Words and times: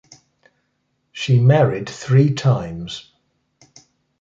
She 1.11 1.37
married 1.39 1.87
three 1.87 2.33
times. 2.33 3.11